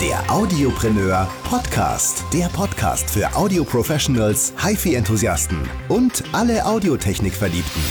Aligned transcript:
Der 0.00 0.30
Audiopreneur 0.30 1.28
Podcast. 1.42 2.24
Der 2.32 2.46
Podcast 2.46 3.10
für 3.10 3.34
Audio-Professionals, 3.34 4.54
HiFi-Enthusiasten 4.56 5.58
und 5.88 6.22
alle 6.30 6.64
Audiotechnik-Verliebten. 6.64 7.82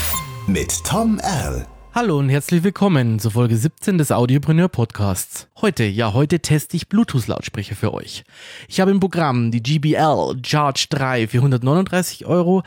Mit 0.48 0.86
Tom 0.86 1.20
Erl. 1.20 1.68
Hallo 1.94 2.18
und 2.18 2.30
herzlich 2.30 2.64
willkommen 2.64 3.20
zur 3.20 3.32
Folge 3.32 3.58
17 3.58 3.98
des 3.98 4.14
Audiopreneur 4.14 4.70
Podcasts. 4.70 5.50
Heute, 5.60 5.84
ja, 5.84 6.14
heute 6.14 6.40
teste 6.40 6.78
ich 6.78 6.88
Bluetooth-Lautsprecher 6.88 7.76
für 7.76 7.94
euch. 7.94 8.24
Ich 8.70 8.80
habe 8.80 8.92
im 8.92 9.02
Programm 9.02 9.52
die 9.52 9.62
GBL 9.62 10.38
Charge 10.46 10.88
3 10.90 11.28
für 11.28 11.40
139 11.40 12.26
Euro, 12.26 12.64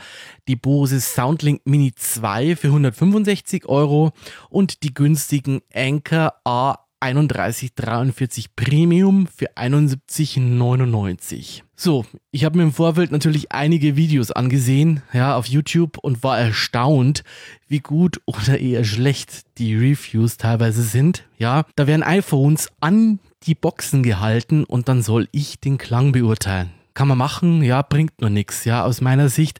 die 0.47 0.55
Bose 0.55 1.01
Soundlink 1.01 1.61
Mini 1.65 1.95
2 1.95 2.55
für 2.55 2.67
165 2.67 3.65
Euro 3.65 4.11
und 4.51 4.83
die 4.83 4.93
günstigen 4.93 5.61
Anker 5.73 6.35
A 6.45 6.75
3143 7.01 8.55
Premium 8.55 9.27
für 9.27 9.57
71,99. 9.57 11.63
So, 11.75 12.05
ich 12.29 12.45
habe 12.45 12.57
mir 12.57 12.63
im 12.63 12.73
Vorfeld 12.73 13.11
natürlich 13.11 13.51
einige 13.51 13.95
Videos 13.95 14.31
angesehen, 14.31 15.01
ja, 15.11 15.35
auf 15.35 15.47
YouTube 15.47 15.97
und 15.97 16.21
war 16.23 16.39
erstaunt, 16.39 17.23
wie 17.67 17.79
gut 17.79 18.21
oder 18.25 18.59
eher 18.59 18.83
schlecht 18.83 19.45
die 19.57 19.75
Reviews 19.75 20.37
teilweise 20.37 20.83
sind. 20.83 21.27
Ja, 21.39 21.65
da 21.75 21.87
werden 21.87 22.03
iPhones 22.03 22.69
an 22.81 23.19
die 23.47 23.55
Boxen 23.55 24.03
gehalten 24.03 24.63
und 24.63 24.87
dann 24.87 25.01
soll 25.01 25.27
ich 25.31 25.59
den 25.59 25.79
Klang 25.79 26.11
beurteilen. 26.11 26.69
Kann 26.93 27.07
man 27.07 27.17
machen, 27.17 27.63
ja, 27.63 27.81
bringt 27.81 28.21
nur 28.21 28.29
nichts, 28.29 28.65
ja, 28.65 28.83
aus 28.83 29.01
meiner 29.01 29.29
Sicht 29.29 29.59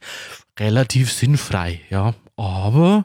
relativ 0.60 1.10
sinnfrei, 1.10 1.80
ja, 1.90 2.14
aber 2.36 3.04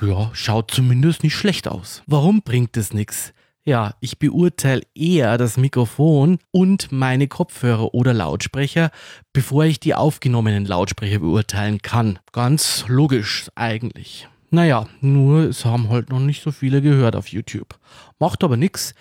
ja, 0.00 0.30
schaut 0.34 0.70
zumindest 0.70 1.24
nicht 1.24 1.34
schlecht 1.34 1.66
aus. 1.66 2.04
Warum 2.06 2.42
bringt 2.42 2.76
es 2.76 2.92
nichts? 2.92 3.32
Ja, 3.64 3.94
ich 4.00 4.18
beurteile 4.18 4.82
eher 4.92 5.38
das 5.38 5.56
Mikrofon 5.56 6.38
und 6.50 6.90
meine 6.90 7.28
Kopfhörer 7.28 7.94
oder 7.94 8.12
Lautsprecher, 8.12 8.90
bevor 9.32 9.64
ich 9.64 9.78
die 9.78 9.94
aufgenommenen 9.94 10.66
Lautsprecher 10.66 11.20
beurteilen 11.20 11.80
kann. 11.80 12.18
Ganz 12.32 12.84
logisch 12.88 13.50
eigentlich. 13.54 14.26
Naja, 14.50 14.88
nur 15.00 15.44
es 15.44 15.64
haben 15.64 15.90
halt 15.90 16.10
noch 16.10 16.18
nicht 16.18 16.42
so 16.42 16.50
viele 16.50 16.82
gehört 16.82 17.14
auf 17.14 17.28
YouTube. 17.28 17.78
Macht 18.18 18.42
aber 18.42 18.56
nichts. 18.56 18.94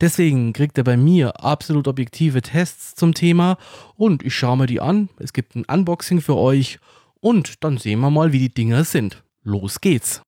Deswegen 0.00 0.54
kriegt 0.54 0.78
er 0.78 0.84
bei 0.84 0.96
mir 0.96 1.44
absolut 1.44 1.86
objektive 1.86 2.40
Tests 2.40 2.94
zum 2.94 3.12
Thema 3.12 3.58
und 3.96 4.22
ich 4.22 4.34
schaue 4.34 4.56
mir 4.56 4.66
die 4.66 4.80
an. 4.80 5.10
Es 5.18 5.34
gibt 5.34 5.56
ein 5.56 5.66
Unboxing 5.66 6.22
für 6.22 6.36
euch 6.36 6.78
und 7.20 7.62
dann 7.62 7.76
sehen 7.76 8.00
wir 8.00 8.10
mal, 8.10 8.32
wie 8.32 8.38
die 8.38 8.54
Dinger 8.54 8.84
sind. 8.84 9.22
Los 9.42 9.82
geht's. 9.82 10.22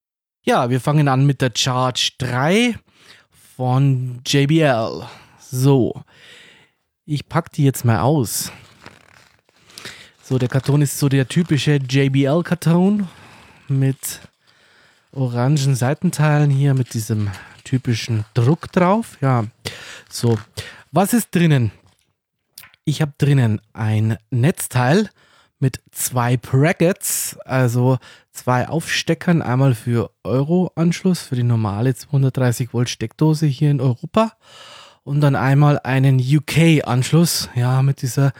Ja, 0.44 0.68
wir 0.68 0.80
fangen 0.80 1.08
an 1.08 1.26
mit 1.26 1.40
der 1.40 1.52
Charge 1.54 2.12
3 2.18 2.74
von 3.58 4.20
JBL. 4.24 5.04
So, 5.40 6.04
ich 7.04 7.28
packe 7.28 7.50
die 7.52 7.64
jetzt 7.64 7.84
mal 7.84 7.98
aus. 7.98 8.52
So, 10.22 10.38
der 10.38 10.48
Karton 10.48 10.80
ist 10.80 10.96
so 10.96 11.08
der 11.08 11.26
typische 11.26 11.74
JBL-Karton 11.74 13.08
mit 13.66 14.20
orangen 15.10 15.74
Seitenteilen 15.74 16.50
hier 16.50 16.72
mit 16.74 16.94
diesem 16.94 17.32
typischen 17.64 18.24
Druck 18.32 18.70
drauf. 18.70 19.18
Ja, 19.20 19.46
so, 20.08 20.38
was 20.92 21.12
ist 21.12 21.34
drinnen? 21.34 21.72
Ich 22.84 23.02
habe 23.02 23.14
drinnen 23.18 23.60
ein 23.72 24.18
Netzteil 24.30 25.10
mit 25.58 25.80
zwei 25.90 26.36
Brackets, 26.36 27.36
also 27.44 27.98
zwei 28.32 28.68
Aufsteckern, 28.68 29.42
einmal 29.42 29.74
für 29.74 30.10
Euro-Anschluss, 30.24 31.22
für 31.22 31.36
die 31.36 31.42
normale 31.42 31.94
230 31.94 32.72
Volt 32.72 32.88
Steckdose 32.88 33.46
hier 33.46 33.70
in 33.70 33.80
Europa 33.80 34.32
und 35.02 35.20
dann 35.20 35.36
einmal 35.36 35.78
einen 35.80 36.20
UK-Anschluss, 36.20 37.48
ja, 37.54 37.82
mit 37.82 38.02
dieser 38.02 38.32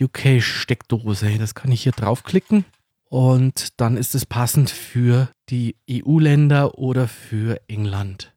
UK-Steckdose. 0.00 1.38
Das 1.38 1.54
kann 1.54 1.72
ich 1.72 1.82
hier 1.82 1.92
draufklicken 1.92 2.64
und 3.08 3.80
dann 3.80 3.96
ist 3.96 4.14
es 4.14 4.24
passend 4.24 4.70
für 4.70 5.28
die 5.48 5.76
EU-Länder 5.90 6.78
oder 6.78 7.08
für 7.08 7.60
England. 7.68 8.32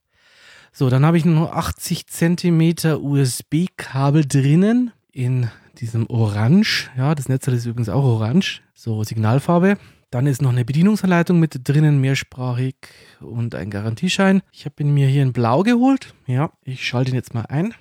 So, 0.71 0.89
dann 0.89 1.05
habe 1.05 1.17
ich 1.17 1.25
nur 1.25 1.55
80 1.55 2.07
cm 2.07 2.73
USB-Kabel 2.99 4.25
drinnen 4.25 4.91
in 5.11 5.51
diesem 5.79 6.09
Orange. 6.09 6.89
Ja, 6.97 7.15
das 7.15 7.29
Netzteil 7.29 7.55
ist 7.55 7.65
übrigens 7.65 7.89
auch 7.89 8.03
orange, 8.03 8.61
so 8.73 9.03
Signalfarbe. 9.03 9.77
Dann 10.11 10.27
ist 10.27 10.43
noch 10.43 10.51
eine 10.51 10.63
Bedienungsanleitung 10.63 11.39
mit 11.39 11.67
drinnen, 11.67 11.99
mehrsprachig 11.99 12.75
und 13.19 13.55
ein 13.55 13.71
Garantieschein. 13.71 14.43
Ich 14.51 14.65
habe 14.65 14.75
ihn 14.83 14.93
mir 14.93 15.07
hier 15.07 15.23
in 15.23 15.33
blau 15.33 15.63
geholt. 15.63 16.13
Ja, 16.27 16.51
ich 16.63 16.87
schalte 16.87 17.09
ihn 17.11 17.15
jetzt 17.15 17.33
mal 17.33 17.47
ein. 17.47 17.73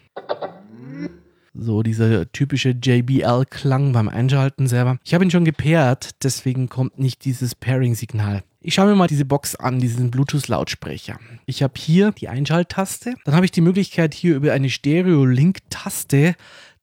So 1.55 1.83
dieser 1.83 2.33
typische 2.33 2.71
JBL-Klang 2.71 3.93
beim 3.93 4.09
Einschalten 4.09 4.67
selber. 4.67 4.97
Ich 5.05 5.13
habe 5.13 5.25
ihn 5.25 5.31
schon 5.31 5.45
gepaart, 5.45 6.23
deswegen 6.23 6.71
kommt 6.71 6.99
nicht 6.99 7.27
dieses 7.27 7.55
Pairing-Signal. 7.55 8.43
Ich 8.63 8.75
schaue 8.75 8.87
mir 8.87 8.95
mal 8.95 9.09
diese 9.09 9.27
Box 9.27 9.55
an, 9.57 9.79
diesen 9.79 10.11
Bluetooth-Lautsprecher. 10.11 11.19
Ich 11.45 11.63
habe 11.63 11.75
hier 11.77 12.13
die 12.13 12.29
Einschalttaste. 12.29 13.17
Dann 13.25 13.35
habe 13.35 13.45
ich 13.45 13.51
die 13.51 13.61
Möglichkeit, 13.61 14.15
hier 14.15 14.37
über 14.37 14.53
eine 14.53 14.71
Stereo-Link-Taste 14.71 16.37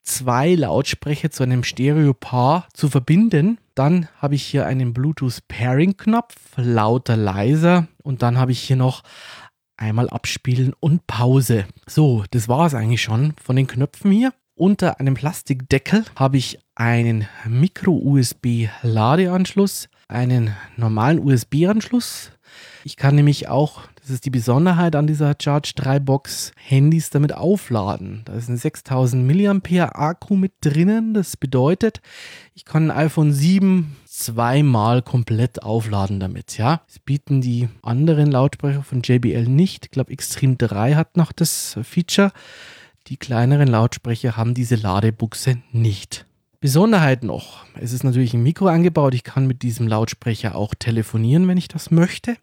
zwei 0.04 0.56
Lautsprecher 0.56 1.32
zu 1.32 1.44
einem 1.44 1.64
Stereo-Paar 1.64 2.68
zu 2.74 2.90
verbinden. 2.90 3.60
Dann 3.76 4.10
habe 4.18 4.36
ich 4.36 4.44
hier 4.44 4.66
einen 4.66 4.94
Bluetooth-Pairing-Knopf, 4.94 6.36
lauter, 6.58 7.16
leiser. 7.18 7.88
Und 8.04 8.22
dann 8.22 8.38
habe 8.38 8.52
ich 8.52 8.62
hier 8.62 8.76
noch 8.76 9.04
einmal 9.78 10.10
abspielen 10.10 10.74
und 10.80 11.08
Pause. 11.08 11.66
So, 11.88 12.24
das 12.32 12.48
war 12.48 12.68
es 12.68 12.74
eigentlich 12.74 13.02
schon 13.02 13.34
von 13.42 13.56
den 13.56 13.68
Knöpfen 13.68 14.12
hier. 14.12 14.34
Unter 14.56 15.00
einem 15.00 15.14
Plastikdeckel 15.14 16.04
habe 16.16 16.38
ich 16.38 16.60
einen 16.76 17.28
Micro-USB-Ladeanschluss, 17.46 19.88
einen 20.10 20.56
normalen 20.76 21.20
USB-Anschluss. 21.20 22.32
Ich 22.84 22.98
kann 22.98 23.16
nämlich 23.16 23.48
auch 23.48 23.84
das 24.10 24.16
ist 24.16 24.26
die 24.26 24.32
Besonderheit 24.32 24.96
an 24.96 25.06
dieser 25.06 25.36
Charge 25.40 25.74
3 25.76 26.00
Box. 26.00 26.52
Handys 26.58 27.12
damit 27.12 27.32
aufladen. 27.32 28.24
Da 28.26 28.34
ist 28.34 28.50
ein 28.50 28.58
6000 28.58 29.24
mAh 29.24 29.86
Akku 29.94 30.36
mit 30.36 30.54
drinnen. 30.62 31.14
Das 31.14 31.38
bedeutet, 31.38 32.02
ich 32.56 32.66
kann 32.66 32.90
ein 32.90 33.06
iPhone 33.06 33.32
7 33.32 33.96
zweimal 34.08 35.04
komplett 35.04 35.62
aufladen 35.62 36.20
damit. 36.20 36.58
Ja, 36.58 36.82
das 36.88 36.98
bieten 36.98 37.40
die 37.42 37.70
anderen 37.84 38.32
Lautsprecher 38.32 38.82
von 38.82 39.04
JBL 39.04 39.44
nicht. 39.44 39.86
Ich 39.86 39.92
glaube, 39.92 40.12
Extreme 40.12 40.56
3 40.56 40.96
hat 40.96 41.16
noch 41.16 41.32
das 41.32 41.78
Feature. 41.84 42.32
Die 43.10 43.18
kleineren 43.18 43.68
Lautsprecher 43.68 44.36
haben 44.36 44.56
diese 44.56 44.76
Ladebuchse 44.76 45.60
nicht. 45.72 46.26
Besonderheit 46.62 47.24
noch, 47.24 47.64
es 47.76 47.94
ist 47.94 48.04
natürlich 48.04 48.34
ein 48.34 48.44
Mikro 48.44 48.68
angebaut. 48.68 49.14
Ich 49.14 49.24
kann 49.24 49.48
mit 49.48 49.62
diesem 49.62 49.88
Lautsprecher 49.88 50.56
auch 50.56 50.76
telefonieren, 50.76 51.48
wenn 51.48 51.58
ich 51.58 51.70
das 51.70 51.90
möchte. 51.90 52.36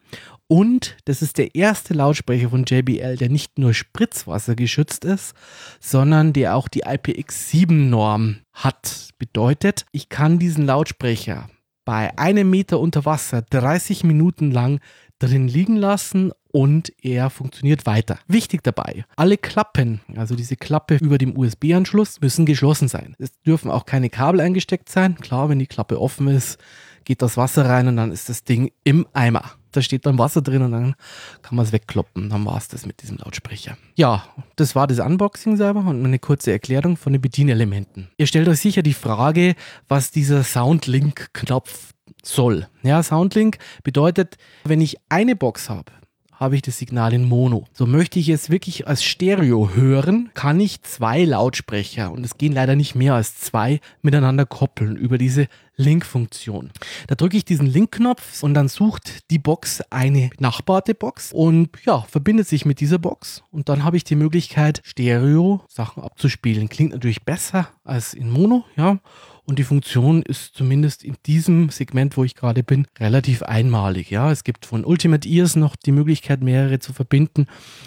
Und 0.49 0.97
das 1.05 1.21
ist 1.21 1.37
der 1.37 1.55
erste 1.55 1.93
Lautsprecher 1.93 2.49
von 2.49 2.65
JBL, 2.65 3.17
der 3.17 3.29
nicht 3.29 3.59
nur 3.59 3.75
Spritzwasser 3.75 4.55
geschützt 4.57 5.05
ist, 5.05 5.35
sondern 5.81 6.33
der 6.33 6.57
auch 6.57 6.69
die 6.69 6.85
IPX7-Norm 6.85 8.39
hat. 8.55 9.11
Bedeutet, 9.19 9.85
ich 9.93 10.09
kann 10.09 10.39
diesen 10.39 10.65
Lautsprecher 10.65 11.51
bei 11.85 12.17
einem 12.17 12.49
Meter 12.49 12.81
unter 12.81 13.05
Wasser 13.05 13.43
30 13.43 14.03
Minuten 14.03 14.51
lang 14.51 14.81
drin 15.19 15.47
liegen 15.47 15.77
lassen 15.77 16.33
und 16.57 16.91
er 17.03 17.29
funktioniert 17.29 17.85
weiter. 17.85 18.19
Wichtig 18.29 18.63
dabei, 18.63 19.05
alle 19.17 19.37
Klappen, 19.37 20.01
also 20.17 20.35
diese 20.35 20.57
Klappe 20.57 20.97
über 20.97 21.19
dem 21.19 21.37
USB-Anschluss, 21.37 22.23
müssen 22.23 22.47
geschlossen 22.47 22.89
sein. 22.89 23.15
Es 23.19 23.39
dürfen 23.43 23.71
auch 23.71 23.85
keine 23.85 24.09
Kabel 24.09 24.41
eingesteckt 24.41 24.89
sein. 24.89 25.17
Klar, 25.17 25.51
wenn 25.51 25.59
die 25.59 25.67
Klappe 25.67 26.01
offen 26.01 26.29
ist, 26.29 26.57
geht 27.05 27.21
das 27.21 27.37
Wasser 27.37 27.67
rein 27.67 27.89
und 27.89 27.99
dann 27.99 28.11
ist 28.11 28.31
das 28.31 28.43
Ding 28.43 28.73
im 28.85 29.07
Eimer 29.13 29.53
da 29.77 29.83
steht 29.83 30.07
dann 30.07 30.19
Wasser 30.19 30.41
drin 30.41 30.63
und 30.63 30.73
dann 30.73 30.95
kann 31.43 31.57
man 31.57 31.67
es 31.67 31.73
wegkloppen. 31.73 32.31
Dann 32.31 32.47
war 32.47 32.57
es 32.57 32.69
das 32.69 32.87
mit 32.87 33.03
diesem 33.03 33.19
Lautsprecher. 33.19 33.77
Ja, 33.95 34.25
das 34.57 34.75
war 34.75 34.87
das 34.87 35.01
Unboxing 35.01 35.59
selber 35.59 35.81
und 35.81 36.03
eine 36.03 36.19
kurze 36.19 36.51
Erklärung 36.51 36.97
von 36.97 37.13
den 37.13 37.21
Bedienelementen. 37.21 38.09
Ihr 38.17 38.27
stellt 38.27 38.49
euch 38.49 38.61
sicher 38.61 38.83
die 38.83 38.95
Frage, 38.95 39.55
was 39.87 40.11
dieser 40.11 40.45
Soundlink-Knopf 40.45 41.93
soll. 42.23 42.69
Ja, 42.83 43.03
Soundlink 43.03 43.59
bedeutet, 43.85 44.39
wenn 44.65 44.81
ich 44.81 44.97
eine 45.09 45.37
Box 45.37 45.69
habe, 45.69 45.93
habe 46.37 46.55
ich 46.55 46.63
das 46.63 46.79
Signal 46.79 47.13
in 47.13 47.25
Mono. 47.25 47.65
So 47.73 47.87
möchte 47.87 48.19
ich 48.19 48.29
es 48.29 48.51
wirklich 48.51 48.87
als 48.87 49.03
Stereo 49.03 49.71
hören, 49.75 50.31
kann 50.35 50.61
ich 50.61 50.83
zwei 50.83 51.25
Lautsprecher, 51.25 52.13
und 52.13 52.25
es 52.25 52.39
gehen 52.39 52.53
leider 52.53 52.77
nicht 52.77 52.95
mehr 52.95 53.15
als 53.15 53.39
zwei, 53.39 53.81
miteinander 54.03 54.47
koppeln 54.47 54.97
über 54.97 55.19
diese 55.19 55.49
Link-Funktion. 55.77 56.71
Da 57.07 57.15
drücke 57.15 57.37
ich 57.37 57.45
diesen 57.45 57.67
Link-Knopf 57.67 58.43
und 58.43 58.55
dann 58.55 58.69
sucht 58.69 59.31
die 59.31 59.39
Box 59.39 59.83
eine 59.91 60.31
benachbarte 60.37 60.95
Box 60.95 61.33
und 61.33 61.71
ja, 61.85 62.03
verbindet 62.03 62.49
sich 62.49 62.65
mit 62.65 62.81
dieser 62.81 62.99
Box 62.99 63.43
und 63.51 63.69
dann 63.69 63.85
habe 63.85 63.97
ich 63.97 64.05
die 64.05 64.17
Möglichkeit, 64.17 64.81
Stereo-Sachen 64.85 66.03
abzuspielen. 66.03 66.69
Klingt 66.69 66.93
natürlich 66.93 67.25
besser 67.25 67.69
als 67.85 68.15
in 68.15 68.31
Mono, 68.31 68.65
ja. 68.77 68.99
Und 69.47 69.61
die 69.61 69.65
Funktion 69.65 70.23
ist 70.23 70.55
zumindest 70.55 71.05
in 71.05 71.15
diesem 71.25 71.71
Segment, 71.71 72.17
wo 72.17 72.25
ich 72.25 72.35
gerade 72.35 72.65
bin, 72.65 72.89
relativ 72.99 73.45
einmalig. 73.45 74.11
Ja, 74.11 74.33
es 74.33 74.43
gibt 74.43 74.67
von 74.67 74.85
Ultimate 74.85 75.29
Ears 75.29 75.55
noch 75.55 75.77
die 75.77 75.93
Möglichkeit, 75.93 76.43
mehrere 76.43 76.81
zu 76.81 76.93
verbinden. 76.93 77.47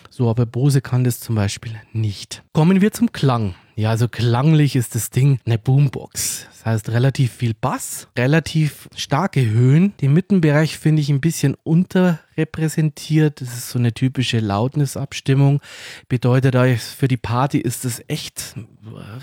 So, 0.09 0.29
aber 0.29 0.45
Bose 0.45 0.79
kann 0.79 1.03
das 1.03 1.19
zum 1.19 1.35
Beispiel 1.35 1.73
nicht. 1.91 2.44
Kommen 2.53 2.79
wir 2.79 2.94
zum 2.94 3.11
Klang. 3.11 3.56
Ja, 3.79 3.91
also 3.91 4.09
klanglich 4.09 4.75
ist 4.75 4.93
das 4.93 5.09
Ding 5.09 5.39
eine 5.45 5.57
Boombox. 5.57 6.47
Das 6.51 6.65
heißt 6.65 6.89
relativ 6.89 7.31
viel 7.31 7.53
Bass, 7.53 8.09
relativ 8.17 8.89
starke 8.93 9.49
Höhen. 9.49 9.93
Den 10.01 10.11
Mittenbereich 10.11 10.77
finde 10.77 11.01
ich 11.01 11.07
ein 11.07 11.21
bisschen 11.21 11.55
unterrepräsentiert. 11.63 13.39
Das 13.39 13.47
ist 13.47 13.69
so 13.69 13.79
eine 13.79 13.93
typische 13.93 14.39
Loudness-Abstimmung. 14.39 15.61
Bedeutet, 16.09 16.57
für 16.81 17.07
die 17.07 17.15
Party 17.15 17.59
ist 17.59 17.85
das 17.85 18.03
echt 18.09 18.55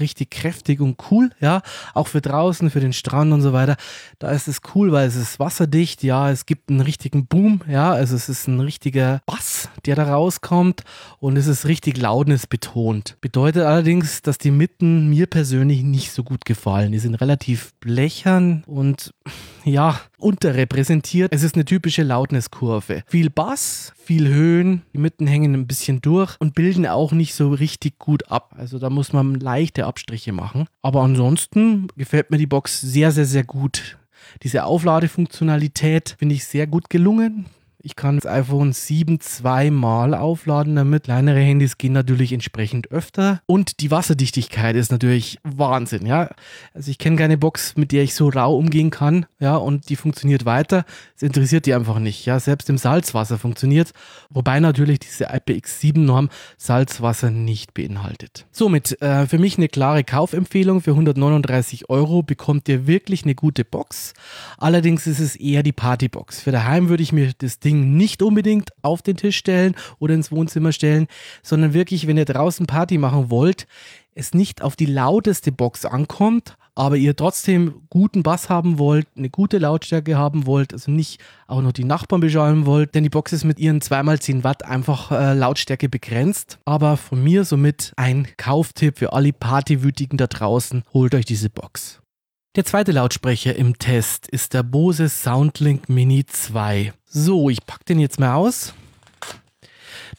richtig 0.00 0.30
kräftig 0.30 0.80
und 0.80 0.96
cool. 1.10 1.28
Ja, 1.38 1.60
auch 1.92 2.06
für 2.06 2.22
draußen, 2.22 2.70
für 2.70 2.80
den 2.80 2.94
Strand 2.94 3.34
und 3.34 3.42
so 3.42 3.52
weiter. 3.52 3.76
Da 4.18 4.30
ist 4.30 4.48
es 4.48 4.60
cool, 4.74 4.92
weil 4.92 5.06
es 5.06 5.16
ist 5.16 5.38
wasserdicht. 5.38 6.02
Ja, 6.02 6.30
es 6.30 6.46
gibt 6.46 6.70
einen 6.70 6.80
richtigen 6.80 7.26
Boom. 7.26 7.60
Ja, 7.68 7.92
also 7.92 8.16
es 8.16 8.30
ist 8.30 8.48
ein 8.48 8.60
richtiger 8.60 9.20
Bass, 9.26 9.68
der 9.84 9.96
da 9.96 10.04
rauskommt 10.14 10.84
und 11.18 11.36
es 11.36 11.46
ist 11.46 11.66
richtig 11.66 11.98
Loudness 11.98 12.46
betont. 12.46 13.18
Bedeutet 13.20 13.64
allerdings, 13.64 14.22
dass 14.22 14.38
die 14.38 14.45
Mitten 14.50 15.08
mir 15.08 15.26
persönlich 15.26 15.82
nicht 15.82 16.12
so 16.12 16.22
gut 16.22 16.44
gefallen. 16.44 16.92
Die 16.92 16.98
sind 16.98 17.14
relativ 17.16 17.74
blechern 17.80 18.62
und 18.66 19.14
ja, 19.64 20.00
unterrepräsentiert. 20.18 21.32
Es 21.34 21.42
ist 21.42 21.54
eine 21.54 21.64
typische 21.64 22.02
Loudness-Kurve. 22.02 23.02
Viel 23.06 23.30
Bass, 23.30 23.92
viel 23.96 24.28
Höhen, 24.28 24.82
die 24.92 24.98
Mitten 24.98 25.26
hängen 25.26 25.54
ein 25.54 25.66
bisschen 25.66 26.00
durch 26.00 26.36
und 26.38 26.54
bilden 26.54 26.86
auch 26.86 27.12
nicht 27.12 27.34
so 27.34 27.50
richtig 27.50 27.98
gut 27.98 28.30
ab. 28.30 28.54
Also 28.56 28.78
da 28.78 28.90
muss 28.90 29.12
man 29.12 29.34
leichte 29.34 29.86
Abstriche 29.86 30.32
machen. 30.32 30.66
Aber 30.82 31.02
ansonsten 31.02 31.88
gefällt 31.96 32.30
mir 32.30 32.38
die 32.38 32.46
Box 32.46 32.80
sehr, 32.80 33.12
sehr, 33.12 33.26
sehr 33.26 33.44
gut. 33.44 33.98
Diese 34.42 34.64
Aufladefunktionalität 34.64 36.16
finde 36.18 36.34
ich 36.34 36.44
sehr 36.44 36.66
gut 36.66 36.90
gelungen. 36.90 37.46
Ich 37.86 37.94
kann 37.94 38.16
das 38.16 38.26
iPhone 38.26 38.72
7 38.72 39.20
zweimal 39.20 40.12
aufladen 40.12 40.74
damit. 40.74 41.04
Kleinere 41.04 41.38
Handys 41.38 41.78
gehen 41.78 41.92
natürlich 41.92 42.32
entsprechend 42.32 42.90
öfter. 42.90 43.40
Und 43.46 43.78
die 43.78 43.92
Wasserdichtigkeit 43.92 44.74
ist 44.74 44.90
natürlich 44.90 45.38
Wahnsinn, 45.44 46.04
ja. 46.04 46.30
Also 46.74 46.90
ich 46.90 46.98
kenne 46.98 47.14
keine 47.14 47.38
Box, 47.38 47.76
mit 47.76 47.92
der 47.92 48.02
ich 48.02 48.16
so 48.16 48.28
rau 48.28 48.56
umgehen 48.56 48.90
kann, 48.90 49.26
ja, 49.38 49.54
und 49.54 49.88
die 49.88 49.94
funktioniert 49.94 50.44
weiter. 50.44 50.84
Es 51.14 51.22
interessiert 51.22 51.66
die 51.66 51.74
einfach 51.74 52.00
nicht, 52.00 52.26
ja. 52.26 52.40
Selbst 52.40 52.68
im 52.70 52.76
Salzwasser 52.76 53.38
funktioniert. 53.38 53.92
Wobei 54.30 54.58
natürlich 54.58 54.98
diese 54.98 55.30
IPX7-Norm 55.30 56.28
Salzwasser 56.56 57.30
nicht 57.30 57.72
beinhaltet. 57.72 58.46
Somit 58.50 59.00
äh, 59.00 59.28
für 59.28 59.38
mich 59.38 59.58
eine 59.58 59.68
klare 59.68 60.02
Kaufempfehlung. 60.02 60.80
Für 60.80 60.90
139 60.90 61.88
Euro 61.88 62.24
bekommt 62.24 62.68
ihr 62.68 62.88
wirklich 62.88 63.22
eine 63.22 63.36
gute 63.36 63.64
Box. 63.64 64.12
Allerdings 64.58 65.06
ist 65.06 65.20
es 65.20 65.36
eher 65.36 65.62
die 65.62 65.70
Partybox. 65.70 66.40
Für 66.40 66.50
daheim 66.50 66.88
würde 66.88 67.04
ich 67.04 67.12
mir 67.12 67.30
das 67.38 67.60
Ding 67.60 67.75
Ding 67.76 67.96
nicht 67.96 68.22
unbedingt 68.22 68.70
auf 68.82 69.02
den 69.02 69.16
Tisch 69.16 69.36
stellen 69.36 69.74
oder 69.98 70.14
ins 70.14 70.32
Wohnzimmer 70.32 70.72
stellen, 70.72 71.06
sondern 71.42 71.74
wirklich, 71.74 72.06
wenn 72.06 72.16
ihr 72.16 72.24
draußen 72.24 72.66
Party 72.66 72.98
machen 72.98 73.30
wollt, 73.30 73.66
es 74.14 74.32
nicht 74.32 74.62
auf 74.62 74.76
die 74.76 74.86
lauteste 74.86 75.52
Box 75.52 75.84
ankommt, 75.84 76.56
aber 76.74 76.96
ihr 76.96 77.16
trotzdem 77.16 77.82
guten 77.90 78.22
Bass 78.22 78.48
haben 78.48 78.78
wollt, 78.78 79.06
eine 79.16 79.30
gute 79.30 79.58
Lautstärke 79.58 80.16
haben 80.16 80.46
wollt, 80.46 80.72
also 80.72 80.90
nicht 80.90 81.20
auch 81.46 81.62
noch 81.62 81.72
die 81.72 81.84
Nachbarn 81.84 82.20
beschallen 82.20 82.66
wollt, 82.66 82.94
denn 82.94 83.02
die 83.02 83.10
Box 83.10 83.32
ist 83.32 83.44
mit 83.44 83.58
ihren 83.58 83.80
2x10 83.80 84.44
Watt 84.44 84.64
einfach 84.64 85.10
äh, 85.10 85.34
Lautstärke 85.34 85.88
begrenzt. 85.88 86.58
Aber 86.64 86.96
von 86.96 87.22
mir 87.22 87.44
somit 87.44 87.92
ein 87.96 88.26
Kauftipp 88.36 88.98
für 88.98 89.12
alle 89.12 89.32
Partywütigen 89.32 90.18
da 90.18 90.26
draußen, 90.26 90.82
holt 90.92 91.14
euch 91.14 91.24
diese 91.24 91.50
Box. 91.50 92.00
Der 92.56 92.64
zweite 92.64 92.92
Lautsprecher 92.92 93.54
im 93.54 93.76
Test 93.76 94.28
ist 94.28 94.54
der 94.54 94.62
Bose 94.62 95.10
Soundlink 95.10 95.90
Mini 95.90 96.24
2. 96.24 96.94
So, 97.04 97.50
ich 97.50 97.66
packe 97.66 97.84
den 97.84 98.00
jetzt 98.00 98.18
mal 98.18 98.32
aus. 98.32 98.72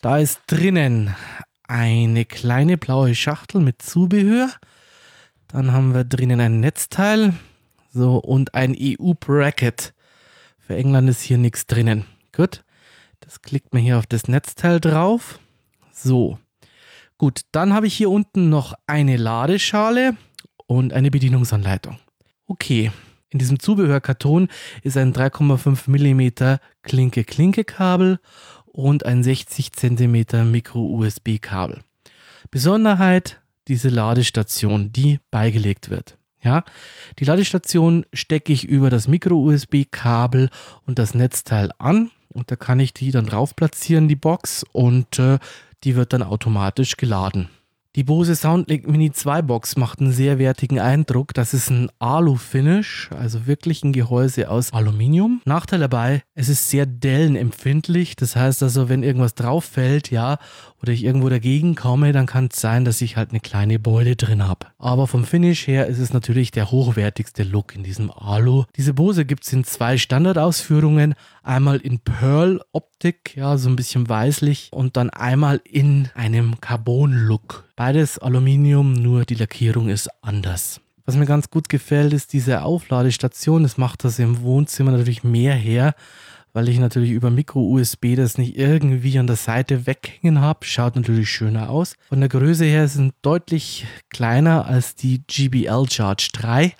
Da 0.04 0.20
ist 0.20 0.42
drinnen 0.46 1.16
eine 1.68 2.26
kleine 2.26 2.78
blaue 2.78 3.16
Schachtel 3.16 3.60
mit 3.60 3.82
Zubehör. 3.82 4.52
Dann 5.48 5.72
haben 5.72 5.96
wir 5.96 6.04
drinnen 6.04 6.40
ein 6.40 6.60
Netzteil. 6.60 7.34
So, 7.92 8.18
und 8.18 8.54
ein 8.54 8.76
EU-Bracket. 8.80 9.96
Für 10.60 10.76
England 10.76 11.10
ist 11.10 11.24
hier 11.24 11.40
nichts 11.40 11.66
drinnen. 11.66 12.06
Gut. 12.36 12.64
Das 13.20 13.42
klickt 13.42 13.74
man 13.74 13.82
hier 13.82 13.98
auf 13.98 14.06
das 14.06 14.28
Netzteil 14.28 14.80
drauf. 14.80 15.40
So. 15.92 16.38
Gut, 17.18 17.42
dann 17.52 17.74
habe 17.74 17.88
ich 17.88 17.96
hier 17.96 18.12
unten 18.12 18.50
noch 18.50 18.76
eine 18.86 19.18
Ladeschale 19.18 20.16
und 20.68 20.94
eine 20.94 21.10
Bedienungsanleitung. 21.10 21.98
Okay, 22.48 22.92
in 23.30 23.40
diesem 23.40 23.60
Zubehörkarton 23.60 24.48
ist 24.82 24.96
ein 24.96 25.14
3,5 25.14 25.90
mm 25.90 26.60
Klinke-Klinke-Kabel 26.82 28.20
und 28.66 29.06
ein 29.06 29.22
60 29.22 29.74
cm 29.74 30.50
Micro-USB-Kabel. 30.50 31.82
Besonderheit, 32.50 33.42
diese 33.68 33.90
Ladestation, 33.90 34.94
die 34.94 35.20
beigelegt 35.30 35.90
wird. 35.90 36.18
Ja, 36.42 36.64
die 37.20 37.26
Ladestation 37.26 38.06
stecke 38.14 38.54
ich 38.54 38.64
über 38.64 38.90
das 38.90 39.10
Micro-USB-Kabel 39.10 40.50
und 40.86 41.00
das 41.00 41.14
Netzteil 41.14 41.72
an 41.80 42.12
und 42.30 42.50
da 42.50 42.56
kann 42.56 42.80
ich 42.80 42.94
die 42.94 43.12
dann 43.12 43.26
drauf 43.26 43.56
platzieren, 43.56 44.08
die 44.08 44.16
Box, 44.16 44.64
und 44.72 45.20
äh, 45.20 45.40
die 45.84 45.96
wird 45.96 46.14
dann 46.14 46.24
automatisch 46.24 46.96
geladen. 46.96 47.50
Die 47.98 48.04
Bose 48.04 48.36
Soundlink 48.36 48.88
Mini 48.88 49.12
2 49.12 49.42
Box 49.42 49.76
macht 49.76 50.02
einen 50.02 50.12
sehr 50.12 50.38
wertigen 50.38 50.80
Eindruck. 50.80 51.34
Das 51.34 51.56
ist 51.56 51.72
ein 51.72 51.90
Alu-Finish, 51.98 53.10
also 53.12 53.48
wirklich 53.48 53.84
ein 53.84 53.92
Gehäuse 53.92 54.52
aus 54.52 54.72
Aluminium. 54.72 55.42
Nachteil 55.46 55.80
dabei, 55.80 56.22
es 56.36 56.48
ist 56.48 56.70
sehr 56.70 56.86
dellenempfindlich. 56.86 58.16
Das 58.16 58.36
heißt 58.36 58.62
also, 58.62 58.88
wenn 58.88 59.02
irgendwas 59.02 59.34
drauf 59.34 59.66
fällt, 59.66 60.12
ja, 60.12 60.38
oder 60.82 60.94
ich 60.94 61.04
irgendwo 61.04 61.30
dagegen 61.30 61.76
komme, 61.76 62.12
dann 62.12 62.26
kann 62.26 62.50
es 62.52 62.62
sein, 62.62 62.86
dass 62.86 63.02
ich 63.02 63.18
halt 63.18 63.32
eine 63.32 63.40
kleine 63.40 63.80
Beule 63.80 64.16
drin 64.16 64.48
habe. 64.48 64.68
Aber 64.78 65.08
vom 65.08 65.26
Finish 65.26 65.68
her 65.68 65.88
ist 65.88 66.00
es 66.00 66.14
natürlich 66.14 66.52
der 66.52 66.72
hochwertigste 66.72 67.44
Look 67.44 67.76
in 67.76 67.84
diesem 67.84 68.12
Alu. 68.12 68.66
Diese 68.76 68.94
Bose 68.94 69.26
gibt 69.26 69.44
es 69.44 69.54
in 69.54 69.64
zwei 69.64 69.98
Standardausführungen. 69.98 71.16
Einmal 71.44 71.78
in 71.78 72.00
Pearl-Optik, 72.00 73.36
ja, 73.36 73.58
so 73.58 73.70
ein 73.70 73.76
bisschen 73.76 74.08
weißlich, 74.08 74.70
und 74.72 74.98
dann 74.98 75.10
einmal 75.10 75.62
in 75.64 76.10
einem 76.14 76.60
Carbon-Look. 76.62 77.66
Beides 77.76 78.20
Aluminium, 78.20 78.94
nur 78.94 79.26
die 79.26 79.36
Lackierung 79.36 79.90
ist 79.90 80.10
anders. 80.22 80.82
Was 81.06 81.16
mir 81.16 81.26
ganz 81.26 81.50
gut 81.50 81.70
gefällt, 81.70 82.12
ist 82.12 82.34
diese 82.34 82.64
Aufladestation. 82.64 83.64
Das 83.64 83.78
macht 83.78 84.04
das 84.04 84.20
im 84.20 84.42
Wohnzimmer 84.42 84.92
natürlich 84.92 85.24
mehr 85.24 85.56
her 85.56 85.96
weil 86.58 86.70
ich 86.70 86.80
natürlich 86.80 87.12
über 87.12 87.30
Micro-USB 87.30 88.16
das 88.16 88.40
nicht 88.40 88.58
irgendwie 88.58 89.20
an 89.20 89.28
der 89.28 89.36
Seite 89.36 89.86
weghängen 89.86 90.42
habe. 90.42 90.66
Schaut 90.66 90.96
natürlich 90.96 91.30
schöner 91.30 91.70
aus. 91.70 91.94
Von 92.10 92.20
der 92.20 92.30
Größe 92.30 92.66
her 92.66 92.88
sind 92.88 93.14
deutlich 93.22 93.86
kleiner 94.10 94.66
als 94.66 94.96
die 94.96 95.22
GBL 95.28 95.88
Charge 95.88 96.30
3. 96.34 96.74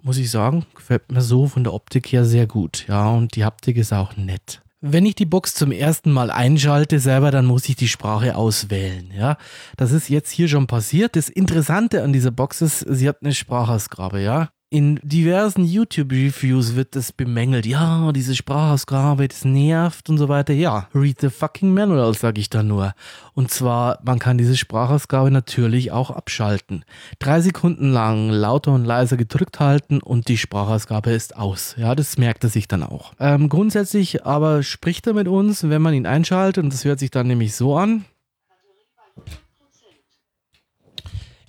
Muss 0.00 0.16
ich 0.16 0.30
sagen, 0.30 0.64
gefällt 0.74 1.12
mir 1.12 1.20
so 1.20 1.46
von 1.46 1.62
der 1.62 1.74
Optik 1.74 2.10
her 2.10 2.24
sehr 2.24 2.46
gut. 2.46 2.86
Ja, 2.88 3.10
und 3.10 3.36
die 3.36 3.44
Haptik 3.44 3.76
ist 3.76 3.92
auch 3.92 4.16
nett. 4.16 4.62
Wenn 4.80 5.04
ich 5.04 5.14
die 5.14 5.26
Box 5.26 5.52
zum 5.52 5.72
ersten 5.72 6.10
Mal 6.10 6.30
einschalte 6.30 6.98
selber, 6.98 7.30
dann 7.30 7.44
muss 7.44 7.68
ich 7.68 7.76
die 7.76 7.88
Sprache 7.88 8.34
auswählen. 8.34 9.12
Ja, 9.14 9.36
das 9.76 9.92
ist 9.92 10.08
jetzt 10.08 10.30
hier 10.30 10.48
schon 10.48 10.66
passiert. 10.66 11.16
Das 11.16 11.28
Interessante 11.28 12.02
an 12.02 12.14
dieser 12.14 12.30
Box 12.30 12.62
ist, 12.62 12.78
sie 12.78 13.10
hat 13.10 13.18
eine 13.20 13.34
Sprachausgabe. 13.34 14.22
Ja, 14.22 14.48
in 14.72 14.98
diversen 15.02 15.66
YouTube-Reviews 15.66 16.74
wird 16.74 16.96
das 16.96 17.12
bemängelt. 17.12 17.66
Ja, 17.66 18.10
diese 18.12 18.34
Sprachausgabe, 18.34 19.28
das 19.28 19.44
nervt 19.44 20.08
und 20.08 20.16
so 20.16 20.30
weiter. 20.30 20.54
Ja, 20.54 20.88
read 20.94 21.20
the 21.20 21.28
fucking 21.28 21.74
manual, 21.74 22.14
sage 22.14 22.40
ich 22.40 22.48
da 22.48 22.62
nur. 22.62 22.94
Und 23.34 23.50
zwar, 23.50 23.98
man 24.02 24.18
kann 24.18 24.38
diese 24.38 24.56
Sprachausgabe 24.56 25.30
natürlich 25.30 25.92
auch 25.92 26.10
abschalten. 26.10 26.86
Drei 27.18 27.42
Sekunden 27.42 27.90
lang 27.90 28.30
lauter 28.30 28.72
und 28.72 28.86
leiser 28.86 29.18
gedrückt 29.18 29.60
halten 29.60 30.00
und 30.00 30.28
die 30.28 30.38
Sprachausgabe 30.38 31.10
ist 31.10 31.36
aus. 31.36 31.74
Ja, 31.76 31.94
das 31.94 32.16
merkt 32.16 32.42
er 32.42 32.48
sich 32.48 32.66
dann 32.66 32.82
auch. 32.82 33.12
Ähm, 33.20 33.50
grundsätzlich 33.50 34.24
aber 34.24 34.62
spricht 34.62 35.06
er 35.06 35.12
mit 35.12 35.28
uns, 35.28 35.68
wenn 35.68 35.82
man 35.82 35.92
ihn 35.92 36.06
einschaltet 36.06 36.64
und 36.64 36.72
das 36.72 36.86
hört 36.86 36.98
sich 36.98 37.10
dann 37.10 37.26
nämlich 37.26 37.54
so 37.54 37.76
an. 37.76 38.06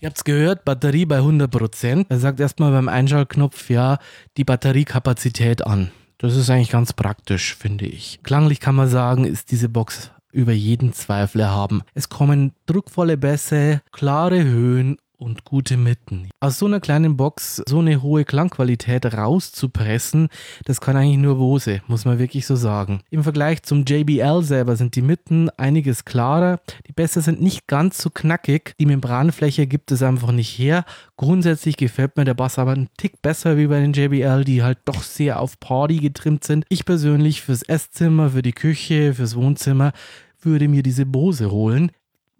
Ihr 0.04 0.08
habt 0.08 0.18
es 0.18 0.26
gehört, 0.26 0.66
Batterie 0.66 1.06
bei 1.06 1.20
100%. 1.20 2.08
Er 2.10 2.20
sagt 2.20 2.42
erstmal 2.42 2.74
beim 2.74 2.90
Einschaltknopf, 2.90 3.70
ja, 3.70 4.00
die 4.36 4.44
Batteriekapazität 4.44 5.66
an. 5.66 5.92
Das 6.18 6.36
ist 6.36 6.50
eigentlich 6.50 6.72
ganz 6.72 6.92
praktisch, 6.92 7.56
finde 7.56 7.86
ich. 7.86 8.20
Klanglich 8.22 8.60
kann 8.60 8.76
man 8.76 8.90
sagen, 8.90 9.24
ist 9.24 9.50
diese 9.50 9.70
Box 9.70 10.12
über 10.34 10.52
jeden 10.52 10.92
Zweifel 10.92 11.40
erhaben. 11.40 11.84
Es 11.94 12.10
kommen 12.10 12.52
druckvolle 12.66 13.16
Bässe, 13.16 13.82
klare 13.94 14.44
Höhen 14.44 14.98
und 15.24 15.46
gute 15.46 15.78
Mitten. 15.78 16.30
Aus 16.40 16.60
so 16.60 16.66
einer 16.66 16.80
kleinen 16.80 17.18
Box 17.18 17.64
so 17.68 17.80
eine 17.80 18.02
hohe 18.02 18.26
Klangqualität 18.26 19.06
rauszupressen, 19.06 20.28
das 20.66 20.82
kann 20.82 20.98
eigentlich 20.98 21.18
nur 21.18 21.38
Bose, 21.38 21.82
muss 21.88 22.06
man 22.06 22.20
wirklich 22.20 22.46
so 22.46 22.56
sagen. 22.56 23.02
Im 23.10 23.24
Vergleich 23.24 23.64
zum 23.64 23.86
JBL 23.86 24.44
selber 24.44 24.76
sind 24.76 24.96
die 24.96 25.02
Mitten 25.02 25.50
einiges 25.52 26.06
klarer, 26.06 26.60
die 26.88 26.92
Bässe 26.92 27.22
sind 27.22 27.42
nicht 27.42 27.68
ganz 27.68 27.98
so 27.98 28.10
knackig, 28.10 28.76
die 28.80 28.86
Membranfläche 28.86 29.66
gibt 29.66 29.92
es 29.92 30.04
einfach 30.04 30.32
nicht 30.32 30.58
her. 30.60 30.84
Grundsätzlich 31.16 31.78
gefällt 31.78 32.18
mir 32.18 32.26
der 32.26 32.34
Bass 32.34 32.60
aber 32.60 32.72
ein 32.72 32.90
Tick 32.98 33.22
besser 33.22 33.58
wie 33.58 33.68
bei 33.68 33.80
den 33.80 33.94
JBL, 33.94 34.44
die 34.44 34.62
halt 34.62 34.80
doch 34.86 35.02
sehr 35.02 35.40
auf 35.40 35.60
Party 35.60 35.98
getrimmt 35.98 36.44
sind. 36.44 36.66
Ich 36.70 36.86
persönlich 36.86 37.42
fürs 37.42 37.64
Esszimmer, 37.64 38.32
für 38.32 38.42
die 38.42 38.54
Küche, 38.54 39.14
fürs 39.14 39.36
Wohnzimmer 39.36 39.94
würde 40.42 40.68
mir 40.68 40.84
diese 40.84 41.06
Bose 41.06 41.52
holen. 41.52 41.92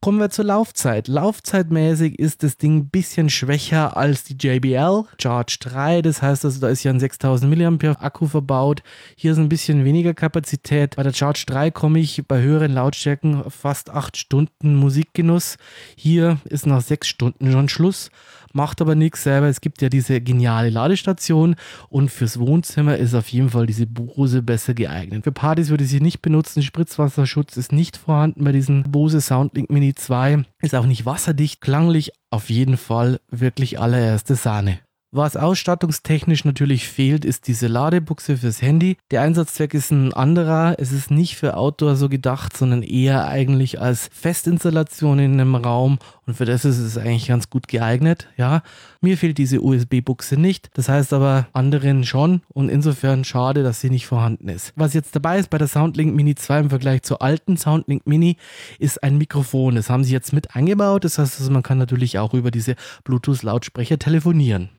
Kommen 0.04 0.20
wir 0.20 0.30
zur 0.30 0.44
Laufzeit. 0.44 1.08
Laufzeitmäßig 1.08 2.20
ist 2.20 2.44
das 2.44 2.58
Ding 2.58 2.76
ein 2.76 2.90
bisschen 2.90 3.30
schwächer 3.30 3.96
als 3.96 4.26
die 4.26 4.36
JBL 4.36 5.06
Charge 5.18 5.56
3. 5.62 6.02
Das 6.02 6.22
heißt 6.22 6.44
also, 6.44 6.60
da 6.60 6.68
ist 6.68 6.84
ja 6.84 6.92
ein 6.92 7.00
6000 7.00 7.58
mAh 7.58 7.96
Akku 8.02 8.28
verbaut. 8.28 8.84
Hier 9.16 9.32
ist 9.32 9.38
ein 9.38 9.48
bisschen 9.48 9.86
weniger 9.86 10.14
Kapazität. 10.14 10.98
Bei 10.98 11.04
der 11.04 11.14
Charge 11.14 11.46
3 11.48 11.72
komme 11.72 12.00
ich 12.00 12.22
bei 12.28 12.42
höheren 12.42 12.74
Lautstärken 12.74 13.50
fast 13.50 13.92
8 13.92 14.18
Stunden 14.18 14.76
Musikgenuss. 14.76 15.56
Hier 15.96 16.38
ist 16.50 16.68
nach 16.68 16.82
6 16.82 17.08
Stunden 17.08 17.50
schon 17.50 17.70
Schluss 17.70 18.12
macht 18.54 18.82
aber 18.82 18.96
nichts 18.96 19.24
selber. 19.24 19.48
Es 19.48 19.62
gibt 19.62 19.82
ja 19.82 19.90
diese 19.90 20.22
geniale 20.22 20.70
Ladestation 20.70 21.56
und 21.90 22.10
fürs 22.10 22.40
Wohnzimmer 22.40 22.98
ist 22.98 23.14
auf 23.14 23.28
jeden 23.30 23.50
Fall 23.50 23.66
diese 23.66 23.88
Bose 23.88 24.42
besser 24.42 24.74
geeignet. 24.74 25.24
Für 25.24 25.32
Partys 25.32 25.70
würde 25.70 25.84
ich 25.84 25.90
sie 25.90 26.02
nicht 26.02 26.22
benutzen. 26.22 26.64
Spritzwasserschutz 26.64 27.58
ist 27.58 27.72
nicht 27.72 27.98
vorhanden 27.98 28.44
bei 28.44 28.52
diesem 28.52 28.84
Bose 28.84 29.22
Soundlink 29.22 29.70
Mini 29.70 29.94
2. 29.94 30.46
Ist 30.62 30.76
auch 30.76 30.86
nicht 30.86 31.06
wasserdicht. 31.06 31.62
Klanglich 31.62 32.12
auf 32.30 32.50
jeden 32.50 32.78
Fall 32.78 33.20
wirklich 33.30 33.80
allererste 33.80 34.36
Sahne. 34.36 34.80
Was 35.16 35.38
ausstattungstechnisch 35.38 36.44
natürlich 36.44 36.88
fehlt, 36.88 37.24
ist 37.24 37.48
diese 37.48 37.68
Ladebuchse 37.68 38.38
fürs 38.38 38.64
Handy. 38.64 38.98
Der 39.12 39.22
Einsatzzweck 39.22 39.76
ist 39.76 39.92
ein 39.92 40.12
anderer. 40.12 40.74
Es 40.80 40.92
ist 40.92 41.12
nicht 41.12 41.36
für 41.36 41.56
Outdoor 41.56 41.96
so 41.96 42.10
gedacht, 42.10 42.58
sondern 42.58 42.82
eher 42.82 43.28
eigentlich 43.28 43.80
als 43.80 44.10
Festinstallation 44.12 45.20
in 45.20 45.34
einem 45.34 45.54
Raum. 45.54 46.00
Und 46.26 46.34
für 46.34 46.46
das 46.46 46.66
ist 46.66 46.80
es 46.80 46.98
eigentlich 46.98 47.28
ganz 47.28 47.52
gut 47.52 47.68
geeignet. 47.68 48.28
Ja, 48.38 48.64
mir 49.02 49.16
fehlt 49.16 49.38
diese 49.38 49.62
USB-Buchse 49.62 50.36
nicht. 50.36 50.72
Das 50.74 50.90
heißt 50.90 51.14
aber 51.14 51.48
anderen 51.54 52.06
schon. 52.06 52.42
Und 52.48 52.70
insofern 52.70 53.24
schade, 53.24 53.62
dass 53.62 53.82
sie 53.82 53.92
nicht 53.92 54.08
vorhanden 54.08 54.50
ist. 54.50 54.74
Was 54.76 54.96
jetzt 54.96 55.16
dabei 55.16 55.38
ist 55.38 55.52
bei 55.52 55.60
der 55.60 55.68
Soundlink 55.68 56.16
Mini 56.16 56.34
2 56.34 56.60
im 56.60 56.70
Vergleich 56.72 57.04
zur 57.04 57.22
alten 57.22 57.56
Soundlink 57.56 58.08
Mini, 58.08 58.38
ist 58.80 59.04
ein 59.04 59.20
Mikrofon. 59.20 59.76
Das 59.76 59.92
haben 59.92 60.04
sie 60.04 60.12
jetzt 60.12 60.34
mit 60.34 60.56
eingebaut. 60.56 61.06
Das 61.06 61.20
heißt, 61.20 61.40
also 61.40 61.52
man 61.52 61.62
kann 61.62 61.78
natürlich 61.78 62.18
auch 62.18 62.34
über 62.34 62.50
diese 62.50 62.74
Bluetooth-Lautsprecher 63.04 64.00
telefonieren. 64.00 64.72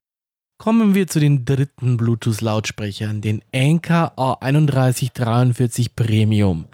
Kommen 0.64 0.94
wir 0.94 1.06
zu 1.06 1.20
den 1.20 1.44
dritten 1.44 1.98
Bluetooth-Lautsprechern, 1.98 3.20
den 3.20 3.42
Anker 3.54 4.14
A3143 4.16 5.90
Premium, 5.94 6.64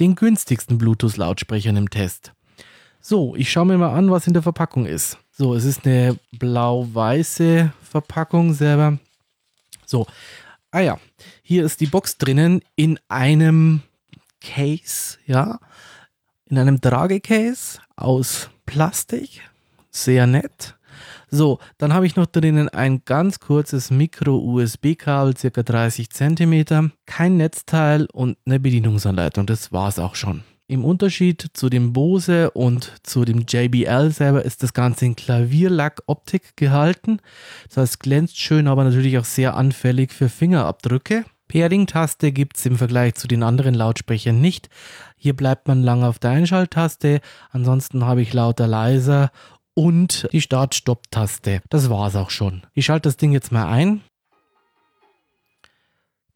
den 0.00 0.16
günstigsten 0.16 0.76
Bluetooth-Lautsprechern 0.76 1.76
im 1.76 1.88
Test. 1.88 2.32
So, 3.00 3.36
ich 3.36 3.52
schaue 3.52 3.66
mir 3.66 3.78
mal 3.78 3.94
an, 3.94 4.10
was 4.10 4.26
in 4.26 4.32
der 4.32 4.42
Verpackung 4.42 4.86
ist. 4.86 5.18
So, 5.30 5.54
es 5.54 5.64
ist 5.64 5.86
eine 5.86 6.18
blau-weiße 6.32 7.72
Verpackung 7.80 8.54
selber. 8.54 8.98
So, 9.86 10.08
ah 10.72 10.80
ja, 10.80 10.98
hier 11.40 11.64
ist 11.64 11.80
die 11.80 11.86
Box 11.86 12.18
drinnen 12.18 12.60
in 12.74 12.98
einem 13.06 13.82
Case, 14.40 15.16
ja, 15.26 15.60
in 16.46 16.58
einem 16.58 16.80
Tragecase 16.80 17.78
aus 17.94 18.50
Plastik. 18.66 19.48
Sehr 19.92 20.26
nett. 20.26 20.74
So, 21.30 21.58
dann 21.76 21.92
habe 21.92 22.06
ich 22.06 22.16
noch 22.16 22.26
drinnen 22.26 22.68
ein 22.68 23.02
ganz 23.04 23.38
kurzes 23.38 23.90
Micro-USB-Kabel, 23.90 25.36
circa 25.36 25.62
30 25.62 26.10
cm, 26.10 26.92
kein 27.06 27.36
Netzteil 27.36 28.06
und 28.12 28.38
eine 28.46 28.58
Bedienungsanleitung. 28.60 29.46
Das 29.46 29.72
war 29.72 29.88
es 29.88 29.98
auch 29.98 30.14
schon. 30.14 30.42
Im 30.70 30.84
Unterschied 30.84 31.46
zu 31.54 31.70
dem 31.70 31.94
Bose 31.94 32.50
und 32.50 32.92
zu 33.02 33.24
dem 33.24 33.46
JBL 33.48 34.10
selber 34.10 34.44
ist 34.44 34.62
das 34.62 34.74
Ganze 34.74 35.06
in 35.06 35.16
Klavierlack-Optik 35.16 36.56
gehalten. 36.56 37.20
Das 37.68 37.78
heißt, 37.78 38.00
glänzt 38.00 38.38
schön, 38.38 38.68
aber 38.68 38.84
natürlich 38.84 39.16
auch 39.18 39.24
sehr 39.24 39.56
anfällig 39.56 40.12
für 40.12 40.28
Fingerabdrücke. 40.28 41.24
Pairing-Taste 41.48 42.32
gibt 42.32 42.58
es 42.58 42.66
im 42.66 42.76
Vergleich 42.76 43.14
zu 43.14 43.26
den 43.26 43.42
anderen 43.42 43.74
Lautsprechern 43.74 44.40
nicht. 44.40 44.68
Hier 45.16 45.34
bleibt 45.34 45.66
man 45.66 45.82
lange 45.82 46.06
auf 46.06 46.18
der 46.18 46.30
Einschalttaste. 46.30 47.20
Ansonsten 47.50 48.04
habe 48.04 48.20
ich 48.20 48.34
lauter 48.34 48.66
leiser 48.66 49.30
und 49.78 50.28
die 50.32 50.40
Start-Stopp-Taste. 50.40 51.62
Das 51.70 51.88
war's 51.88 52.16
auch 52.16 52.30
schon. 52.30 52.62
Ich 52.74 52.86
schalte 52.86 53.08
das 53.08 53.16
Ding 53.16 53.30
jetzt 53.30 53.52
mal 53.52 53.68
ein. 53.68 54.00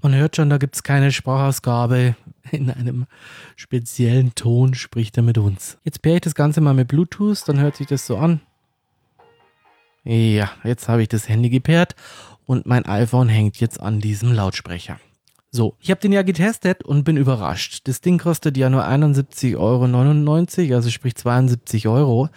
Man 0.00 0.14
hört 0.14 0.36
schon, 0.36 0.48
da 0.48 0.58
gibt 0.58 0.76
es 0.76 0.84
keine 0.84 1.10
Sprachausgabe. 1.10 2.14
In 2.52 2.70
einem 2.70 3.06
speziellen 3.56 4.36
Ton 4.36 4.74
spricht 4.74 5.16
er 5.16 5.24
mit 5.24 5.38
uns. 5.38 5.76
Jetzt 5.82 6.02
paire 6.02 6.16
ich 6.16 6.20
das 6.20 6.36
Ganze 6.36 6.60
mal 6.60 6.72
mit 6.72 6.86
Bluetooth, 6.86 7.42
dann 7.48 7.58
hört 7.58 7.74
sich 7.74 7.88
das 7.88 8.06
so 8.06 8.16
an. 8.16 8.40
Ja, 10.04 10.52
jetzt 10.62 10.88
habe 10.88 11.02
ich 11.02 11.08
das 11.08 11.28
Handy 11.28 11.50
gepaart 11.50 11.96
und 12.46 12.66
mein 12.66 12.86
iPhone 12.86 13.28
hängt 13.28 13.58
jetzt 13.58 13.80
an 13.80 13.98
diesem 13.98 14.32
Lautsprecher. 14.32 15.00
So, 15.54 15.76
ich 15.80 15.90
habe 15.90 16.00
den 16.00 16.12
ja 16.12 16.22
getestet 16.22 16.82
und 16.82 17.04
bin 17.04 17.18
überrascht. 17.18 17.82
Das 17.84 18.00
Ding 18.00 18.16
kostet 18.16 18.56
ja 18.56 18.70
nur 18.70 18.86
71,99 18.86 19.58
Euro, 19.58 20.74
also 20.74 20.88
sprich 20.88 21.14
72 21.14 21.88
Euro. 21.88 22.30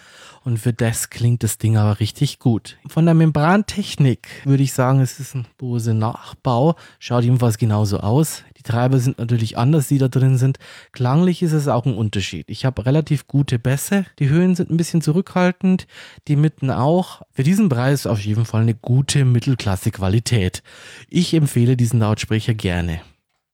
Und 0.44 0.58
für 0.58 0.74
das 0.74 1.08
klingt 1.08 1.42
das 1.42 1.56
Ding 1.56 1.78
aber 1.78 1.98
richtig 1.98 2.38
gut. 2.40 2.76
Von 2.86 3.06
der 3.06 3.14
Membrantechnik 3.14 4.28
würde 4.44 4.62
ich 4.62 4.74
sagen, 4.74 5.00
es 5.00 5.18
ist 5.18 5.34
ein 5.34 5.46
Bose 5.56 5.94
Nachbau. 5.94 6.76
Schaut 6.98 7.24
jedenfalls 7.24 7.56
genauso 7.56 8.00
aus. 8.00 8.44
Treiber 8.66 8.98
sind 8.98 9.18
natürlich 9.18 9.56
anders, 9.56 9.88
die 9.88 9.98
da 9.98 10.08
drin 10.08 10.36
sind. 10.36 10.58
Klanglich 10.92 11.42
ist 11.42 11.52
es 11.52 11.68
auch 11.68 11.86
ein 11.86 11.94
Unterschied. 11.94 12.50
Ich 12.50 12.64
habe 12.64 12.84
relativ 12.84 13.26
gute 13.26 13.58
Bässe. 13.58 14.04
Die 14.18 14.28
Höhen 14.28 14.54
sind 14.54 14.70
ein 14.70 14.76
bisschen 14.76 15.00
zurückhaltend, 15.00 15.86
die 16.28 16.36
Mitten 16.36 16.70
auch. 16.70 17.22
Für 17.32 17.42
diesen 17.42 17.68
Preis 17.68 18.06
auf 18.06 18.20
jeden 18.20 18.44
Fall 18.44 18.62
eine 18.62 18.74
gute 18.74 19.24
Mittelklasse 19.24 19.90
Qualität. 19.90 20.62
Ich 21.08 21.32
empfehle 21.32 21.76
diesen 21.76 22.00
Lautsprecher 22.00 22.54
gerne. 22.54 23.00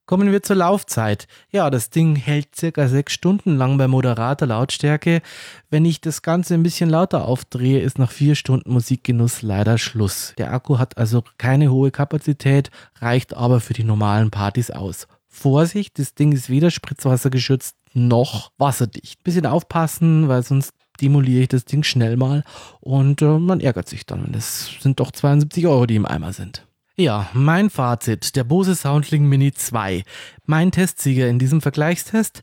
Kommen 0.04 0.32
wir 0.32 0.42
zur 0.42 0.56
Laufzeit. 0.56 1.28
Ja, 1.50 1.70
das 1.70 1.88
Ding 1.88 2.16
hält 2.16 2.56
circa 2.56 2.88
sechs 2.88 3.12
Stunden 3.12 3.56
lang 3.56 3.78
bei 3.78 3.86
moderater 3.86 4.46
Lautstärke. 4.46 5.22
Wenn 5.70 5.84
ich 5.84 6.00
das 6.00 6.22
Ganze 6.22 6.54
ein 6.54 6.64
bisschen 6.64 6.90
lauter 6.90 7.24
aufdrehe, 7.24 7.80
ist 7.80 7.98
nach 7.98 8.10
vier 8.10 8.34
Stunden 8.34 8.72
Musikgenuss 8.72 9.42
leider 9.42 9.78
Schluss. 9.78 10.34
Der 10.38 10.52
Akku 10.52 10.78
hat 10.78 10.98
also 10.98 11.22
keine 11.38 11.70
hohe 11.70 11.92
Kapazität, 11.92 12.70
reicht 13.00 13.34
aber 13.34 13.60
für 13.60 13.74
die 13.74 13.84
normalen 13.84 14.30
Partys 14.30 14.72
aus. 14.72 15.06
Vorsicht, 15.28 15.98
das 15.98 16.14
Ding 16.14 16.32
ist 16.32 16.50
weder 16.50 16.70
spritzwassergeschützt 16.70 17.76
noch 17.94 18.50
wasserdicht. 18.58 19.22
Bisschen 19.22 19.46
aufpassen, 19.46 20.28
weil 20.28 20.42
sonst 20.42 20.72
demoliere 21.00 21.42
ich 21.42 21.48
das 21.48 21.64
Ding 21.64 21.84
schnell 21.84 22.16
mal 22.16 22.44
und 22.80 23.22
äh, 23.22 23.38
man 23.38 23.60
ärgert 23.60 23.88
sich 23.88 24.04
dann. 24.04 24.24
Und 24.24 24.36
es 24.36 24.70
sind 24.80 25.00
doch 25.00 25.10
72 25.10 25.66
Euro, 25.66 25.86
die 25.86 25.96
im 25.96 26.06
Eimer 26.06 26.32
sind. 26.32 26.66
Ja, 26.96 27.30
mein 27.32 27.70
Fazit, 27.70 28.36
der 28.36 28.44
Bose 28.44 28.74
Soundlink 28.74 29.24
Mini 29.26 29.50
2. 29.50 30.02
Mein 30.44 30.72
Testsieger 30.72 31.26
in 31.26 31.38
diesem 31.38 31.62
Vergleichstest. 31.62 32.42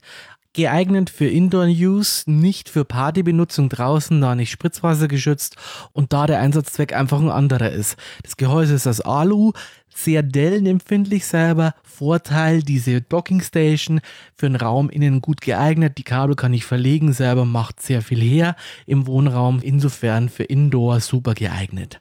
Geeignet 0.54 1.08
für 1.08 1.28
Indoor-Use, 1.28 2.28
nicht 2.28 2.68
für 2.68 2.84
Partybenutzung 2.84 3.68
draußen, 3.68 4.20
da 4.20 4.34
nicht 4.34 4.50
Spritzwasser 4.50 5.06
geschützt 5.06 5.54
und 5.92 6.12
da 6.12 6.26
der 6.26 6.40
Einsatzzweck 6.40 6.92
einfach 6.92 7.20
ein 7.20 7.30
anderer 7.30 7.70
ist. 7.70 7.96
Das 8.24 8.36
Gehäuse 8.36 8.74
ist 8.74 8.88
aus 8.88 9.00
Alu, 9.00 9.52
sehr 9.94 10.22
dellenempfindlich 10.22 11.26
selber. 11.26 11.74
Vorteil, 11.82 12.62
diese 12.62 13.00
Docking 13.00 13.42
Station 13.42 14.00
für 14.34 14.46
den 14.46 14.56
Raum 14.56 14.90
innen 14.90 15.20
gut 15.20 15.40
geeignet. 15.40 15.98
Die 15.98 16.02
Kabel 16.02 16.36
kann 16.36 16.54
ich 16.54 16.64
verlegen 16.64 17.12
selber, 17.12 17.44
macht 17.44 17.80
sehr 17.80 18.02
viel 18.02 18.20
her 18.20 18.56
im 18.86 19.06
Wohnraum. 19.06 19.60
Insofern 19.62 20.28
für 20.28 20.44
Indoor 20.44 21.00
super 21.00 21.34
geeignet. 21.34 22.00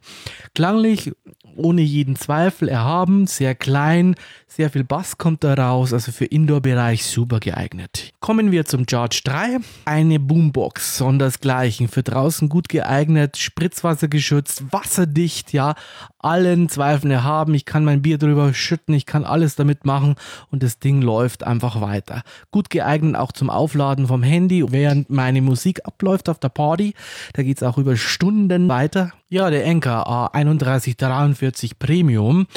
Klanglich 0.55 1.11
ohne 1.59 1.81
jeden 1.81 2.15
Zweifel 2.15 2.69
erhaben, 2.69 3.27
sehr 3.27 3.53
klein, 3.53 4.15
sehr 4.47 4.69
viel 4.69 4.83
Bass 4.83 5.17
kommt 5.17 5.43
da 5.43 5.53
raus, 5.53 5.93
also 5.93 6.11
für 6.11 6.25
Indoor-Bereich 6.25 7.05
super 7.05 7.39
geeignet. 7.39 8.13
Kommen 8.19 8.51
wir 8.51 8.65
zum 8.65 8.85
Charge 8.89 9.21
3. 9.25 9.59
Eine 9.85 10.19
Boombox, 10.19 10.97
sondersgleichen, 10.97 11.87
für 11.87 12.03
draußen 12.03 12.49
gut 12.49 12.69
geeignet, 12.69 13.37
Spritzwasser 13.37 14.07
geschützt, 14.07 14.63
wasserdicht, 14.71 15.53
ja, 15.53 15.75
allen 16.17 16.69
Zweifeln 16.69 17.11
erhaben. 17.11 17.53
Ich 17.53 17.65
kann 17.79 17.85
mein 17.85 18.01
Bier 18.01 18.17
drüber 18.17 18.53
schütten, 18.53 18.93
ich 18.93 19.05
kann 19.05 19.23
alles 19.23 19.55
damit 19.55 19.85
machen 19.85 20.15
und 20.51 20.63
das 20.63 20.79
Ding 20.79 21.01
läuft 21.01 21.45
einfach 21.45 21.79
weiter. 21.79 22.23
Gut 22.51 22.69
geeignet 22.69 23.15
auch 23.15 23.31
zum 23.31 23.49
Aufladen 23.49 24.07
vom 24.07 24.21
Handy, 24.21 24.69
während 24.69 25.09
meine 25.09 25.41
Musik 25.41 25.85
abläuft 25.85 26.27
auf 26.27 26.39
der 26.39 26.49
Party. 26.49 26.93
Da 27.31 27.43
geht 27.43 27.55
es 27.55 27.63
auch 27.63 27.77
über 27.77 27.95
Stunden 27.95 28.67
weiter. 28.67 29.13
Ja, 29.29 29.49
der 29.49 29.63
Enker 29.63 30.05
A3143 30.09 31.75
Premium. 31.79 32.47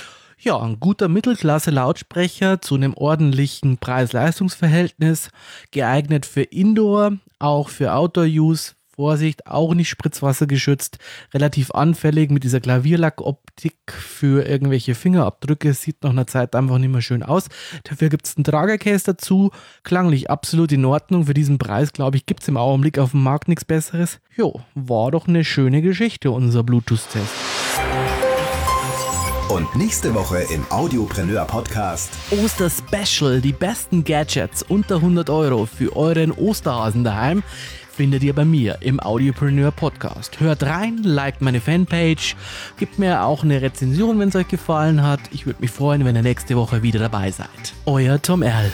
Ja, 0.41 0.59
ein 0.59 0.81
guter 0.81 1.07
Mittelklasse-Lautsprecher 1.07 2.61
zu 2.61 2.75
einem 2.75 2.95
ordentlichen 2.95 3.79
Preis-Leistungs-Verhältnis, 3.79 5.31
geeignet 5.71 6.27
für 6.27 6.43
Indoor, 6.43 7.13
auch 7.39 7.69
für 7.69 7.95
Outdoor-Use, 7.95 8.73
Vorsicht, 9.03 9.49
auch 9.49 9.75
nicht 9.75 9.89
spritzwassergeschützt, 9.89 10.99
relativ 11.35 11.73
anfällig 11.73 12.31
mit 12.31 12.45
dieser 12.45 12.61
Klavierlackoptik 12.61 13.75
für 13.89 14.47
irgendwelche 14.47 14.95
Fingerabdrücke, 14.95 15.75
sieht 15.75 16.05
nach 16.05 16.11
einer 16.11 16.29
Zeit 16.29 16.55
einfach 16.55 16.79
nicht 16.79 16.93
mehr 16.93 17.01
schön 17.01 17.25
aus. 17.25 17.47
Dafür 17.83 18.11
gibt 18.11 18.29
es 18.29 18.37
einen 18.37 18.45
Tragercase 18.45 19.03
dazu, 19.07 19.51
klanglich 19.83 20.31
absolut 20.31 20.71
in 20.71 20.85
Ordnung. 20.85 21.27
Für 21.27 21.35
diesen 21.35 21.59
Preis, 21.59 21.93
glaube 21.93 22.17
ich, 22.17 22.27
gibt 22.27 22.43
es 22.43 22.49
im 22.49 22.57
Augenblick 22.57 23.01
auf 23.01 23.11
dem 23.11 23.25
Markt 23.25 23.49
nichts 23.49 23.65
Besseres. 23.65 24.21
Jo, 24.37 24.61
war 24.77 25.11
doch 25.11 25.27
eine 25.27 25.45
schöne 25.45 25.83
Geschichte, 25.83 26.31
unser 26.31 26.63
Bluetooth-Test. 26.63 27.33
Und 29.49 29.77
nächste 29.77 30.15
Woche 30.15 30.47
im 30.55 30.65
Audiopreneur 30.71 31.45
Podcast. 31.45 32.11
Oster 32.31 32.71
Special, 32.71 33.41
die 33.41 33.53
besten 33.53 34.03
Gadgets 34.03 34.63
unter 34.63 34.95
100 34.97 35.29
Euro 35.29 35.67
für 35.67 35.95
euren 35.95 36.33
Osterhasen 36.33 37.05
daheim. 37.05 37.43
Findet 37.93 38.23
ihr 38.23 38.35
bei 38.35 38.45
mir 38.45 38.79
im 38.81 39.01
Audiopreneur 39.01 39.71
Podcast. 39.71 40.41
Hört 40.41 40.63
rein, 40.63 41.03
liked 41.03 41.43
meine 41.43 41.61
Fanpage, 41.61 42.37
gebt 42.79 42.99
mir 42.99 43.23
auch 43.23 43.45
eine 43.45 43.61
Rezension, 43.61 44.19
wenn 44.19 44.31
es 44.31 44.37
euch 44.37 44.49
gefallen 44.49 45.03
hat. 45.03 45.21
Ich 45.31 45.47
würde 45.47 45.61
mich 45.61 45.71
freuen, 45.71 46.05
wenn 46.05 46.17
ihr 46.17 46.23
nächste 46.23 46.57
Woche 46.57 46.83
wieder 46.83 47.01
dabei 47.01 47.31
seid. 47.31 47.75
Euer 47.85 48.21
Tom 48.21 48.43
Erl. 48.43 48.71